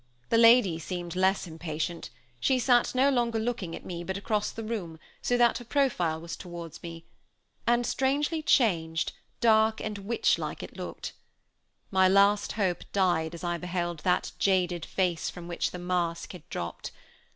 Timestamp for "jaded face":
14.39-15.29